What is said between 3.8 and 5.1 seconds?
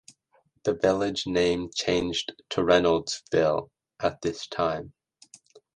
at this time.